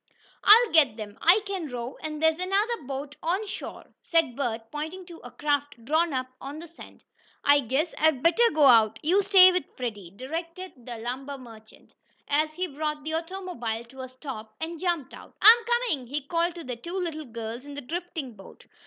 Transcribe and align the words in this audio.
"I'll 0.43 0.71
get 0.71 0.97
them 0.97 1.19
I 1.21 1.41
can 1.45 1.67
row, 1.69 1.95
and 2.01 2.19
there's 2.23 2.39
another 2.39 2.81
boat 2.87 3.15
on 3.21 3.45
shore," 3.45 3.85
said 4.01 4.35
Bert, 4.35 4.71
pointing 4.71 5.05
to 5.05 5.17
a 5.19 5.29
craft 5.29 5.85
drawn 5.85 6.11
up 6.11 6.25
on 6.41 6.57
the 6.57 6.67
sand. 6.67 7.03
"I 7.43 7.59
guess 7.59 7.93
I'd 7.99 8.23
better 8.23 8.49
go 8.55 8.65
out 8.65 8.97
you 9.03 9.21
stay 9.21 9.51
with 9.51 9.65
Freddie," 9.77 10.09
directed 10.09 10.87
the 10.87 10.97
lumber 10.97 11.37
merchant, 11.37 11.93
as 12.27 12.55
he 12.55 12.65
brought 12.65 13.03
the 13.03 13.13
automobile 13.13 13.83
to 13.89 14.01
a 14.01 14.09
stop, 14.09 14.55
and 14.59 14.79
jumped 14.79 15.13
out. 15.13 15.35
"I'm 15.39 15.57
coming!" 15.65 16.07
he 16.07 16.21
called 16.21 16.55
to 16.55 16.63
the 16.63 16.77
two 16.77 16.97
little 16.97 17.25
girls 17.25 17.63
in 17.63 17.75
the 17.75 17.81
drifting 17.81 18.33
boat. 18.33 18.65